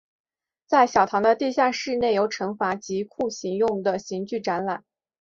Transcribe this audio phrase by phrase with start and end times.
[0.65, 4.83] 在小堂的地下室内有惩罚及酷刑用的刑具展览。